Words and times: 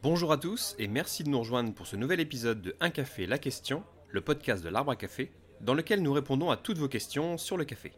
Bonjour 0.00 0.30
à 0.30 0.38
tous 0.38 0.76
et 0.78 0.86
merci 0.86 1.24
de 1.24 1.28
nous 1.28 1.40
rejoindre 1.40 1.74
pour 1.74 1.88
ce 1.88 1.96
nouvel 1.96 2.20
épisode 2.20 2.62
de 2.62 2.76
Un 2.78 2.90
café 2.90 3.26
la 3.26 3.36
question, 3.36 3.82
le 4.10 4.20
podcast 4.20 4.62
de 4.62 4.68
l'arbre 4.68 4.92
à 4.92 4.96
café, 4.96 5.32
dans 5.60 5.74
lequel 5.74 6.02
nous 6.02 6.12
répondons 6.12 6.52
à 6.52 6.56
toutes 6.56 6.78
vos 6.78 6.86
questions 6.86 7.36
sur 7.36 7.56
le 7.56 7.64
café. 7.64 7.92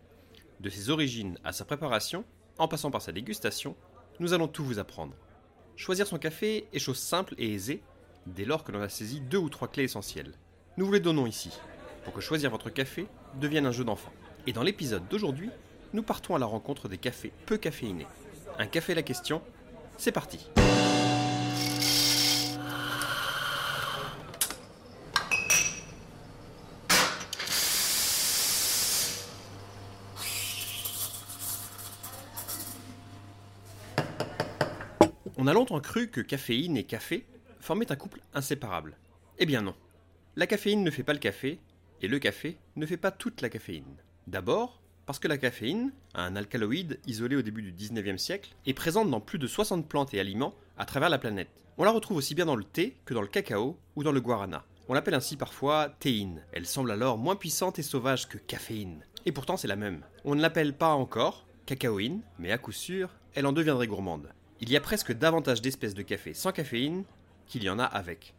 De 0.60 0.70
ses 0.70 0.88
origines 0.88 1.38
à 1.44 1.52
sa 1.52 1.66
préparation, 1.66 2.24
en 2.56 2.68
passant 2.68 2.90
par 2.90 3.02
sa 3.02 3.12
dégustation, 3.12 3.76
nous 4.18 4.32
allons 4.32 4.48
tout 4.48 4.64
vous 4.64 4.78
apprendre. 4.78 5.14
Choisir 5.76 6.06
son 6.06 6.16
café 6.16 6.66
est 6.72 6.78
chose 6.78 6.98
simple 6.98 7.34
et 7.36 7.52
aisée 7.52 7.82
dès 8.24 8.46
lors 8.46 8.64
que 8.64 8.72
l'on 8.72 8.80
a 8.80 8.88
saisi 8.88 9.20
deux 9.20 9.36
ou 9.36 9.50
trois 9.50 9.68
clés 9.68 9.84
essentielles. 9.84 10.32
Nous 10.78 10.86
vous 10.86 10.92
les 10.92 11.00
donnons 11.00 11.26
ici, 11.26 11.50
pour 12.04 12.14
que 12.14 12.22
choisir 12.22 12.50
votre 12.50 12.70
café 12.70 13.08
devienne 13.38 13.66
un 13.66 13.72
jeu 13.72 13.84
d'enfant. 13.84 14.12
Et 14.46 14.54
dans 14.54 14.62
l'épisode 14.62 15.06
d'aujourd'hui, 15.08 15.50
nous 15.92 16.02
partons 16.02 16.34
à 16.34 16.38
la 16.38 16.46
rencontre 16.46 16.88
des 16.88 16.96
cafés 16.96 17.34
peu 17.44 17.58
caféinés. 17.58 18.06
Un 18.58 18.66
café 18.66 18.94
la 18.94 19.02
question, 19.02 19.42
c'est 19.98 20.12
parti 20.12 20.48
On 35.42 35.46
a 35.46 35.54
longtemps 35.54 35.80
cru 35.80 36.08
que 36.08 36.20
caféine 36.20 36.76
et 36.76 36.84
café 36.84 37.24
formaient 37.60 37.90
un 37.90 37.96
couple 37.96 38.20
inséparable. 38.34 38.98
Eh 39.38 39.46
bien 39.46 39.62
non. 39.62 39.74
La 40.36 40.46
caféine 40.46 40.84
ne 40.84 40.90
fait 40.90 41.02
pas 41.02 41.14
le 41.14 41.18
café, 41.18 41.58
et 42.02 42.08
le 42.08 42.18
café 42.18 42.58
ne 42.76 42.84
fait 42.84 42.98
pas 42.98 43.10
toute 43.10 43.40
la 43.40 43.48
caféine. 43.48 43.96
D'abord, 44.26 44.82
parce 45.06 45.18
que 45.18 45.28
la 45.28 45.38
caféine, 45.38 45.94
un 46.12 46.36
alcaloïde 46.36 47.00
isolé 47.06 47.36
au 47.36 47.42
début 47.42 47.62
du 47.62 47.72
19e 47.72 48.18
siècle, 48.18 48.54
est 48.66 48.74
présente 48.74 49.08
dans 49.08 49.22
plus 49.22 49.38
de 49.38 49.46
60 49.46 49.88
plantes 49.88 50.12
et 50.12 50.20
aliments 50.20 50.54
à 50.76 50.84
travers 50.84 51.08
la 51.08 51.16
planète. 51.16 51.64
On 51.78 51.84
la 51.84 51.90
retrouve 51.90 52.18
aussi 52.18 52.34
bien 52.34 52.44
dans 52.44 52.54
le 52.54 52.62
thé 52.62 52.98
que 53.06 53.14
dans 53.14 53.22
le 53.22 53.26
cacao 53.26 53.78
ou 53.96 54.04
dans 54.04 54.12
le 54.12 54.20
guarana. 54.20 54.66
On 54.90 54.92
l'appelle 54.92 55.14
ainsi 55.14 55.38
parfois 55.38 55.88
théine. 56.00 56.44
Elle 56.52 56.66
semble 56.66 56.90
alors 56.90 57.16
moins 57.16 57.36
puissante 57.36 57.78
et 57.78 57.82
sauvage 57.82 58.28
que 58.28 58.36
caféine. 58.36 59.06
Et 59.24 59.32
pourtant 59.32 59.56
c'est 59.56 59.68
la 59.68 59.76
même. 59.76 60.02
On 60.26 60.34
ne 60.34 60.42
l'appelle 60.42 60.74
pas 60.74 60.92
encore 60.92 61.46
cacaoïne, 61.64 62.20
mais 62.38 62.52
à 62.52 62.58
coup 62.58 62.72
sûr, 62.72 63.08
elle 63.34 63.46
en 63.46 63.52
deviendrait 63.52 63.86
gourmande. 63.86 64.28
Il 64.62 64.70
y 64.70 64.76
a 64.76 64.80
presque 64.80 65.12
davantage 65.12 65.62
d'espèces 65.62 65.94
de 65.94 66.02
café 66.02 66.34
sans 66.34 66.52
caféine 66.52 67.04
qu'il 67.46 67.64
y 67.64 67.70
en 67.70 67.78
a 67.78 67.84
avec. 67.84 68.34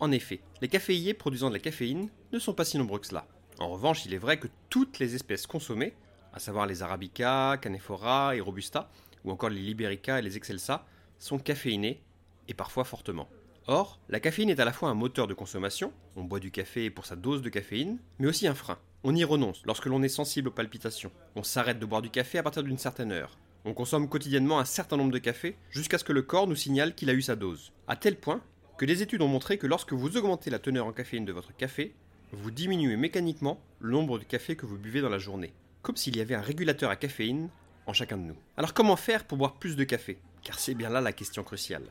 En 0.00 0.12
effet, 0.12 0.40
les 0.60 0.68
caféiers 0.68 1.14
produisant 1.14 1.48
de 1.48 1.54
la 1.54 1.60
caféine 1.60 2.10
ne 2.30 2.38
sont 2.38 2.52
pas 2.52 2.66
si 2.66 2.76
nombreux 2.76 2.98
que 2.98 3.06
cela. 3.06 3.26
En 3.58 3.68
revanche, 3.68 4.04
il 4.04 4.12
est 4.12 4.18
vrai 4.18 4.38
que 4.38 4.48
toutes 4.68 4.98
les 4.98 5.14
espèces 5.14 5.46
consommées, 5.46 5.94
à 6.34 6.40
savoir 6.40 6.66
les 6.66 6.82
arabica, 6.82 7.56
canephora 7.56 8.36
et 8.36 8.40
robusta, 8.42 8.90
ou 9.24 9.30
encore 9.30 9.48
les 9.48 9.62
liberica 9.62 10.18
et 10.18 10.22
les 10.22 10.36
excelsa, 10.36 10.84
sont 11.18 11.38
caféinées, 11.38 12.02
et 12.48 12.54
parfois 12.54 12.84
fortement. 12.84 13.28
Or, 13.66 13.98
la 14.10 14.20
caféine 14.20 14.50
est 14.50 14.60
à 14.60 14.66
la 14.66 14.72
fois 14.72 14.90
un 14.90 14.94
moteur 14.94 15.26
de 15.26 15.34
consommation, 15.34 15.92
on 16.16 16.24
boit 16.24 16.40
du 16.40 16.50
café 16.50 16.90
pour 16.90 17.06
sa 17.06 17.16
dose 17.16 17.40
de 17.40 17.48
caféine, 17.48 17.98
mais 18.18 18.26
aussi 18.26 18.46
un 18.46 18.54
frein. 18.54 18.78
On 19.04 19.14
y 19.14 19.24
renonce 19.24 19.62
lorsque 19.64 19.86
l'on 19.86 20.02
est 20.02 20.08
sensible 20.08 20.48
aux 20.48 20.52
palpitations. 20.52 21.12
On 21.34 21.42
s'arrête 21.42 21.78
de 21.78 21.86
boire 21.86 22.02
du 22.02 22.10
café 22.10 22.36
à 22.36 22.42
partir 22.42 22.62
d'une 22.62 22.76
certaine 22.76 23.12
heure. 23.12 23.38
On 23.64 23.74
consomme 23.74 24.08
quotidiennement 24.08 24.58
un 24.58 24.64
certain 24.64 24.96
nombre 24.96 25.12
de 25.12 25.18
cafés 25.18 25.56
jusqu'à 25.70 25.96
ce 25.96 26.02
que 26.02 26.12
le 26.12 26.22
corps 26.22 26.48
nous 26.48 26.56
signale 26.56 26.96
qu'il 26.96 27.08
a 27.10 27.12
eu 27.12 27.22
sa 27.22 27.36
dose. 27.36 27.72
À 27.86 27.94
tel 27.94 28.16
point 28.16 28.42
que 28.76 28.84
des 28.84 29.02
études 29.02 29.22
ont 29.22 29.28
montré 29.28 29.56
que 29.56 29.68
lorsque 29.68 29.92
vous 29.92 30.16
augmentez 30.16 30.50
la 30.50 30.58
teneur 30.58 30.86
en 30.86 30.92
caféine 30.92 31.24
de 31.24 31.32
votre 31.32 31.54
café, 31.56 31.94
vous 32.32 32.50
diminuez 32.50 32.96
mécaniquement 32.96 33.60
le 33.78 33.92
nombre 33.92 34.18
de 34.18 34.24
cafés 34.24 34.56
que 34.56 34.66
vous 34.66 34.78
buvez 34.78 35.00
dans 35.00 35.08
la 35.08 35.18
journée. 35.18 35.52
Comme 35.82 35.96
s'il 35.96 36.16
y 36.16 36.20
avait 36.20 36.34
un 36.34 36.40
régulateur 36.40 36.90
à 36.90 36.96
caféine 36.96 37.50
en 37.86 37.92
chacun 37.92 38.16
de 38.16 38.22
nous. 38.22 38.36
Alors 38.56 38.74
comment 38.74 38.96
faire 38.96 39.24
pour 39.24 39.38
boire 39.38 39.54
plus 39.54 39.76
de 39.76 39.84
café? 39.84 40.18
Car 40.42 40.58
c'est 40.58 40.74
bien 40.74 40.90
là 40.90 41.00
la 41.00 41.12
question 41.12 41.44
cruciale. 41.44 41.86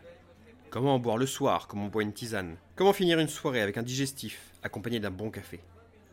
Comment 0.72 0.96
en 0.96 1.00
boire 1.00 1.18
le 1.18 1.26
soir 1.26 1.68
comme 1.68 1.84
on 1.84 1.88
boit 1.88 2.04
une 2.04 2.12
tisane? 2.12 2.58
Comment 2.76 2.92
finir 2.92 3.20
une 3.20 3.30
soirée 3.30 3.62
avec 3.62 3.78
un 3.78 3.84
digestif 3.84 4.52
accompagné 4.62 5.00
d'un 5.00 5.12
bon 5.12 5.30
café? 5.30 5.62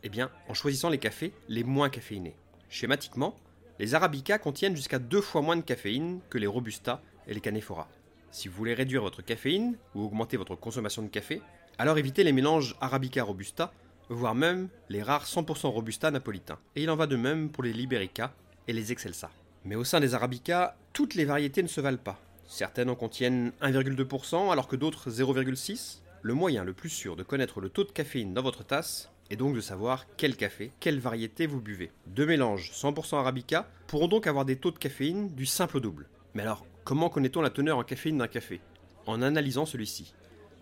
Eh 0.03 0.09
bien, 0.09 0.31
en 0.47 0.53
choisissant 0.53 0.89
les 0.89 0.99
cafés 0.99 1.33
les 1.49 1.65
moins 1.65 1.89
caféinés. 1.89 2.35
Schématiquement, 2.69 3.37
les 3.79 3.95
arabicas 3.95 4.37
contiennent 4.37 4.75
jusqu'à 4.75 4.99
deux 4.99 5.21
fois 5.21 5.41
moins 5.41 5.55
de 5.55 5.61
caféine 5.61 6.19
que 6.29 6.37
les 6.37 6.47
robusta 6.47 7.01
et 7.27 7.33
les 7.33 7.39
canephora. 7.39 7.87
Si 8.29 8.49
vous 8.49 8.55
voulez 8.55 8.73
réduire 8.73 9.01
votre 9.01 9.21
caféine 9.21 9.77
ou 9.95 10.03
augmenter 10.03 10.35
votre 10.35 10.55
consommation 10.55 11.01
de 11.01 11.07
café, 11.07 11.41
alors 11.77 11.97
évitez 11.97 12.25
les 12.25 12.33
mélanges 12.33 12.75
arabica 12.81 13.23
robusta, 13.23 13.71
voire 14.09 14.35
même 14.35 14.67
les 14.89 15.01
rares 15.01 15.25
100% 15.25 15.67
robusta 15.67 16.11
napolitains. 16.11 16.59
Et 16.75 16.83
il 16.83 16.89
en 16.89 16.97
va 16.97 17.07
de 17.07 17.15
même 17.15 17.49
pour 17.49 17.63
les 17.63 17.71
liberica 17.71 18.33
et 18.67 18.73
les 18.73 18.91
excelsa. 18.91 19.31
Mais 19.63 19.75
au 19.75 19.85
sein 19.85 20.01
des 20.01 20.13
arabicas, 20.13 20.75
toutes 20.91 21.15
les 21.15 21.25
variétés 21.25 21.63
ne 21.63 21.67
se 21.67 21.79
valent 21.79 21.97
pas. 21.97 22.19
Certaines 22.47 22.89
en 22.89 22.95
contiennent 22.95 23.53
1,2% 23.61 24.51
alors 24.51 24.67
que 24.67 24.75
d'autres 24.75 25.09
0,6. 25.09 25.99
Le 26.21 26.33
moyen 26.33 26.65
le 26.65 26.73
plus 26.73 26.89
sûr 26.89 27.15
de 27.15 27.23
connaître 27.23 27.61
le 27.61 27.69
taux 27.69 27.85
de 27.85 27.91
caféine 27.91 28.33
dans 28.33 28.41
votre 28.41 28.65
tasse 28.65 29.09
est 29.29 29.35
donc 29.35 29.55
de 29.55 29.61
savoir 29.61 30.05
quel 30.17 30.35
café, 30.35 30.71
quelle 30.79 30.99
variété 30.99 31.45
vous 31.47 31.61
buvez. 31.61 31.91
Deux 32.07 32.25
mélanges 32.25 32.71
100% 32.73 33.17
arabica 33.17 33.69
pourront 33.87 34.07
donc 34.07 34.27
avoir 34.27 34.45
des 34.45 34.55
taux 34.55 34.71
de 34.71 34.77
caféine 34.77 35.33
du 35.35 35.45
simple 35.45 35.77
au 35.77 35.79
double. 35.79 36.07
Mais 36.33 36.41
alors, 36.41 36.65
comment 36.83 37.09
connaît-on 37.09 37.41
la 37.41 37.49
teneur 37.49 37.77
en 37.77 37.83
caféine 37.83 38.17
d'un 38.17 38.27
café? 38.27 38.61
En 39.05 39.21
analysant 39.21 39.65
celui-ci. 39.65 40.13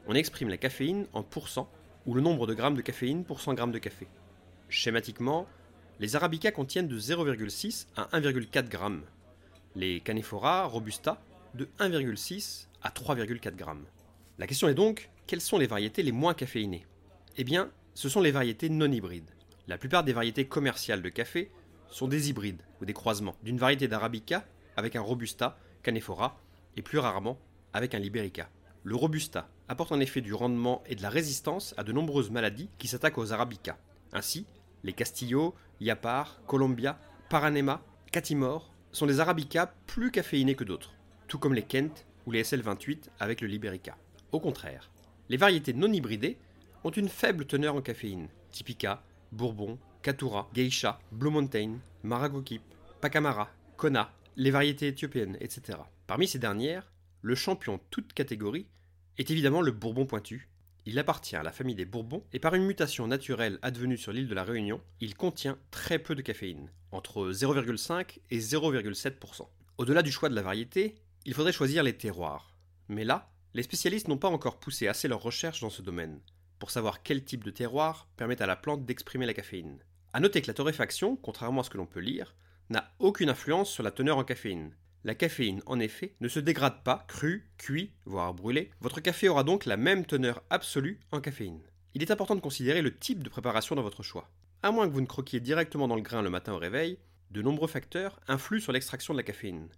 On 0.07 0.16
exprime 0.16 0.50
la 0.50 0.57
caféine 0.57 1.07
en 1.13 1.23
pourcents 1.23 1.69
ou 2.05 2.13
le 2.13 2.22
nombre 2.22 2.47
de 2.47 2.53
grammes 2.53 2.75
de 2.75 2.81
caféine 2.81 3.23
pour 3.25 3.41
100 3.41 3.53
grammes 3.53 3.72
de 3.72 3.79
café. 3.79 4.07
Schématiquement, 4.69 5.47
les 5.99 6.16
arabicas 6.16 6.51
contiennent 6.51 6.88
de 6.88 6.99
0,6 6.99 7.88
à 7.95 8.07
1,4 8.17 8.69
grammes. 8.69 9.03
Les 9.75 9.99
canephora 9.99 10.66
robusta 10.66 11.22
de 11.53 11.67
1,6 11.79 12.67
à 12.81 12.89
3,4 12.89 13.55
grammes. 13.55 13.85
La 14.38 14.47
question 14.47 14.67
est 14.69 14.73
donc, 14.73 15.09
quelles 15.25 15.41
sont 15.41 15.57
les 15.57 15.67
variétés 15.67 16.03
les 16.03 16.11
moins 16.11 16.34
caféinées? 16.34 16.85
Eh 17.38 17.44
bien, 17.44 17.72
ce 17.97 18.09
sont 18.09 18.22
les 18.22 18.30
variétés 18.30 18.69
non 18.69 18.91
hybrides. 18.91 19.31
La 19.68 19.80
plupart 19.80 20.03
des 20.03 20.13
variétés 20.13 20.46
commerciales 20.46 21.02
de 21.02 21.09
café 21.09 21.50
sont 21.90 22.08
des 22.08 22.30
hybrides 22.30 22.62
ou 22.80 22.85
des 22.85 22.94
croisements 22.94 23.35
d'une 23.41 23.58
variété 23.58 23.88
d'arabica 23.88 24.46
avec 24.75 24.96
un 24.96 25.02
robusta, 25.02 25.58
canephora, 25.81 26.40
et 26.75 26.84
plus 26.84 27.00
rarement 27.00 27.40
avec 27.74 27.96
un 27.96 28.00
liberica. 28.00 28.52
Le 28.84 28.96
robusta 28.96 29.50
apporte 29.68 29.91
en 29.91 30.00
effet 30.00 30.22
du 30.22 30.35
rendement 30.35 30.84
et 30.85 30.94
de 30.94 31.02
la 31.02 31.09
résistance 31.09 31.74
à 31.75 31.84
de 31.84 31.91
nombreuses 31.91 32.30
maladies 32.30 32.69
qui 32.78 32.88
s'attaquent 32.88 33.18
aux 33.18 33.34
arabicas. 33.34 33.80
Ainsi, 34.14 34.46
les 34.84 34.94
Castillo, 34.94 35.56
Yapar, 35.81 36.40
Colombia, 36.46 37.00
Paranema, 37.31 37.81
Catimor 38.12 38.72
sont 38.91 39.08
des 39.08 39.19
arabicas 39.19 39.74
plus 39.88 40.12
caféinés 40.12 40.53
que 40.53 40.64
d'autres, 40.64 40.94
tout 41.28 41.40
comme 41.40 41.56
les 41.56 41.64
Kent 41.64 42.06
ou 42.28 42.31
les 42.31 42.44
SL28 42.44 43.06
avec 43.19 43.41
le 43.41 43.47
liberica. 43.47 43.97
Au 44.31 44.40
contraire, 44.40 44.91
les 45.29 45.38
variétés 45.38 45.74
non 45.74 45.91
hybridées 45.91 46.38
ont 46.88 46.92
une 46.92 47.09
faible 47.09 47.46
teneur 47.46 47.75
en 47.75 47.81
caféine. 47.81 48.30
Typica, 48.50 49.03
Bourbon, 49.34 49.78
Katura, 50.02 50.50
Geisha, 50.53 51.02
Blue 51.12 51.30
Mountain, 51.30 51.80
Maragokip, 52.03 52.62
Pacamara, 53.02 53.52
Kona, 53.75 54.14
les 54.38 54.52
variétés 54.52 54.88
éthiopiennes, 54.88 55.36
etc. 55.42 55.80
Parmi 56.08 56.30
ces 56.30 56.40
dernières, 56.40 56.90
le 57.22 57.36
champion 57.36 57.81
toute 57.90 58.14
catégorie 58.14 58.68
est 59.18 59.30
évidemment 59.30 59.62
le 59.62 59.74
Bourbon 59.74 60.06
pointu. 60.06 60.47
Il 60.86 60.97
appartient 60.97 61.36
à 61.36 61.44
la 61.44 61.52
famille 61.52 61.76
des 61.76 61.84
Bourbons 61.84 62.24
et 62.31 62.40
par 62.40 62.56
une 62.56 62.66
mutation 62.66 63.06
naturelle 63.06 63.59
advenue 63.64 63.97
sur 63.97 64.14
l'île 64.14 64.30
de 64.30 64.36
la 64.36 64.46
Réunion, 64.46 64.80
il 65.02 65.14
contient 65.14 65.58
très 65.72 66.00
peu 66.00 66.16
de 66.16 66.22
caféine, 66.22 66.72
entre 66.94 67.34
0,5 67.34 68.20
et 68.31 68.40
0,7%. 68.40 69.46
Au-delà 69.78 70.03
du 70.03 70.14
choix 70.14 70.30
de 70.30 70.36
la 70.36 70.42
variété, 70.42 70.96
il 71.26 71.34
faudrait 71.34 71.52
choisir 71.52 71.84
les 71.84 71.97
terroirs. 71.97 72.56
Mais 72.88 73.03
là, 73.03 73.30
les 73.53 73.64
spécialistes 73.64 74.08
n'ont 74.08 74.18
pas 74.18 74.30
encore 74.30 74.58
poussé 74.58 74.88
assez 74.88 75.09
leurs 75.09 75.22
recherches 75.22 75.59
dans 75.59 75.70
ce 75.70 75.81
domaine 75.81 76.22
pour 76.59 76.72
savoir 76.72 77.03
quel 77.03 77.23
type 77.23 77.44
de 77.44 77.51
terroir 77.51 78.07
permet 78.18 78.41
à 78.41 78.45
la 78.45 78.56
plante 78.56 78.85
d'exprimer 78.85 79.25
la 79.25 79.34
caféine. 79.34 79.79
A 80.13 80.19
noter 80.19 80.41
que 80.41 80.47
la 80.47 80.53
torréfaction, 80.53 81.16
contrairement 81.16 81.62
à 81.62 81.63
ce 81.63 81.69
que 81.69 81.78
l'on 81.78 81.85
peut 81.85 82.00
lire, 82.00 82.35
n'a 82.69 82.91
aucune 83.00 83.29
influence 83.29 83.69
sur 83.69 83.84
la 83.84 83.91
teneur 83.91 84.18
en 84.18 84.23
caféine. 84.23 84.75
La 85.03 85.16
caféine, 85.16 85.62
en 85.66 85.79
effet, 85.79 86.16
ne 86.19 86.28
se 86.28 86.40
dégrade 86.40 86.84
pas, 86.84 87.06
cru, 87.07 87.47
cuit, 87.57 87.94
voire 88.06 88.34
brûlé. 88.34 88.72
Votre 88.81 89.00
café 89.00 89.29
aura 89.29 89.44
donc 89.44 89.66
la 89.66 89.78
même 89.78 90.06
teneur 90.06 90.44
absolue 90.49 90.99
en 91.11 91.22
caféine. 91.22 91.61
Il 91.93 92.02
est 92.02 92.11
important 92.11 92.35
de 92.35 92.41
considérer 92.41 92.82
le 92.82 92.96
type 92.96 93.23
de 93.23 93.29
préparation 93.29 93.76
dans 93.76 93.84
votre 93.84 94.03
choix. 94.03 94.29
À 94.64 94.72
moins 94.72 94.87
que 94.87 94.93
vous 94.93 95.02
ne 95.02 95.05
croquiez 95.05 95.40
directement 95.40 95.87
dans 95.87 95.96
le 95.96 96.02
grain 96.02 96.22
le 96.22 96.29
matin 96.29 96.53
au 96.53 96.58
réveil, 96.58 96.97
de 97.32 97.41
nombreux 97.41 97.67
facteurs 97.67 98.20
influent 98.28 98.59
sur 98.61 98.72
l'extraction 98.72 99.14
de 99.14 99.20
la 99.20 99.23
caféine. 99.23 99.70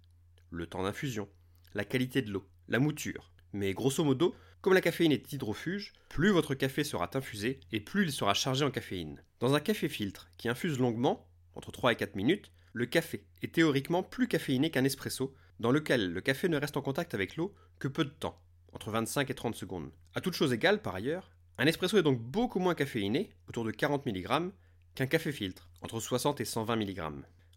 Le 0.50 0.66
temps 0.66 0.82
d'infusion, 0.82 1.28
la 1.74 1.84
qualité 1.84 2.22
de 2.22 2.30
l'eau, 2.30 2.48
la 2.68 2.78
mouture. 2.78 3.30
Mais 3.52 3.72
grosso 3.72 4.02
modo, 4.02 4.34
comme 4.60 4.74
la 4.74 4.80
caféine 4.80 5.12
est 5.12 5.32
hydrofuge, 5.32 5.92
plus 6.08 6.30
votre 6.30 6.54
café 6.54 6.84
sera 6.84 7.10
infusé 7.14 7.60
et 7.72 7.80
plus 7.80 8.04
il 8.04 8.12
sera 8.12 8.34
chargé 8.34 8.64
en 8.64 8.70
caféine. 8.70 9.22
Dans 9.40 9.54
un 9.54 9.60
café 9.60 9.88
filtre 9.88 10.28
qui 10.36 10.48
infuse 10.48 10.78
longuement, 10.78 11.26
entre 11.54 11.72
3 11.72 11.92
et 11.92 11.96
4 11.96 12.14
minutes, 12.14 12.52
le 12.72 12.86
café 12.86 13.24
est 13.42 13.54
théoriquement 13.54 14.02
plus 14.02 14.28
caféiné 14.28 14.70
qu'un 14.70 14.84
espresso, 14.84 15.34
dans 15.58 15.72
lequel 15.72 16.12
le 16.12 16.20
café 16.20 16.48
ne 16.48 16.58
reste 16.58 16.76
en 16.76 16.82
contact 16.82 17.14
avec 17.14 17.36
l'eau 17.36 17.54
que 17.78 17.88
peu 17.88 18.04
de 18.04 18.10
temps, 18.10 18.40
entre 18.72 18.90
25 18.90 19.30
et 19.30 19.34
30 19.34 19.54
secondes. 19.54 19.90
À 20.14 20.20
toute 20.20 20.34
chose 20.34 20.52
égale, 20.52 20.82
par 20.82 20.94
ailleurs, 20.94 21.30
un 21.58 21.66
espresso 21.66 21.98
est 21.98 22.02
donc 22.02 22.20
beaucoup 22.20 22.58
moins 22.58 22.74
caféiné, 22.74 23.34
autour 23.48 23.64
de 23.64 23.70
40 23.70 24.06
mg, 24.06 24.52
qu'un 24.94 25.06
café 25.06 25.32
filtre, 25.32 25.68
entre 25.82 26.00
60 26.00 26.40
et 26.40 26.44
120 26.44 26.76
mg. 26.76 27.00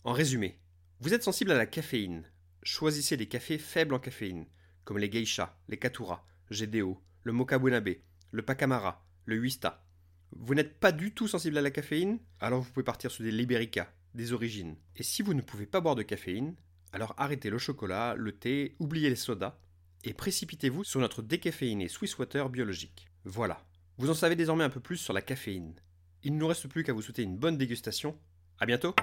En 0.03 0.13
résumé, 0.13 0.59
vous 1.00 1.13
êtes 1.13 1.23
sensible 1.23 1.51
à 1.51 1.57
la 1.57 1.65
caféine. 1.65 2.29
Choisissez 2.63 3.17
des 3.17 3.27
cafés 3.27 3.57
faibles 3.57 3.94
en 3.94 4.00
caféine, 4.00 4.45
comme 4.83 4.97
les 4.97 5.09
geisha, 5.09 5.57
les 5.67 5.77
katura, 5.77 6.25
GDO, 6.53 7.01
le 7.23 7.31
Mocha 7.31 7.57
Buenabe, 7.57 7.95
le 8.31 8.41
Pacamara, 8.41 9.05
le 9.25 9.35
Huista. 9.35 9.85
Vous 10.31 10.55
n'êtes 10.55 10.79
pas 10.79 10.91
du 10.91 11.13
tout 11.13 11.27
sensible 11.27 11.57
à 11.57 11.61
la 11.61 11.71
caféine? 11.71 12.19
Alors 12.39 12.61
vous 12.61 12.71
pouvez 12.71 12.83
partir 12.83 13.11
sur 13.11 13.23
des 13.23 13.31
Liberica, 13.31 13.91
des 14.13 14.33
origines. 14.33 14.75
Et 14.95 15.03
si 15.03 15.21
vous 15.21 15.33
ne 15.33 15.41
pouvez 15.41 15.65
pas 15.65 15.81
boire 15.81 15.95
de 15.95 16.03
caféine, 16.03 16.55
alors 16.91 17.13
arrêtez 17.17 17.50
le 17.50 17.57
chocolat, 17.57 18.15
le 18.15 18.31
thé, 18.31 18.75
oubliez 18.79 19.09
les 19.09 19.15
sodas 19.15 19.57
et 20.03 20.13
précipitez-vous 20.13 20.83
sur 20.83 21.00
notre 21.00 21.21
décaféiné 21.21 21.88
Swiss 21.88 22.17
Water 22.17 22.50
biologique. 22.50 23.07
Voilà, 23.25 23.65
vous 23.97 24.09
en 24.09 24.13
savez 24.13 24.35
désormais 24.35 24.63
un 24.63 24.69
peu 24.69 24.79
plus 24.79 24.97
sur 24.97 25.13
la 25.13 25.21
caféine. 25.21 25.75
Il 26.23 26.33
ne 26.33 26.39
nous 26.39 26.47
reste 26.47 26.67
plus 26.67 26.83
qu'à 26.83 26.94
vous 26.94 27.01
souhaiter 27.01 27.23
une 27.23 27.38
bonne 27.38 27.57
dégustation. 27.57 28.17
À 28.59 28.65
bientôt 28.65 28.95